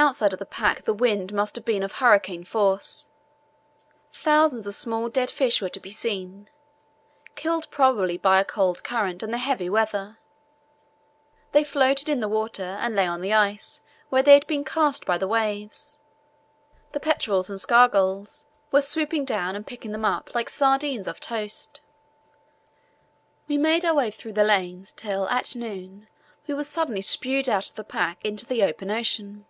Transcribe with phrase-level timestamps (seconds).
[0.00, 3.08] Outside of the pack the wind must have been of hurricane force.
[4.12, 6.48] Thousands of small dead fish were to be seen,
[7.34, 10.18] killed probably by a cold current and the heavy weather.
[11.50, 15.04] They floated in the water and lay on the ice, where they had been cast
[15.04, 15.98] by the waves.
[16.92, 21.18] The petrels and skua gulls were swooping down and picking them up like sardines off
[21.18, 21.80] toast.
[23.48, 26.06] We made our way through the lanes till at noon
[26.46, 29.44] we were suddenly spewed out of the pack into the open ocean.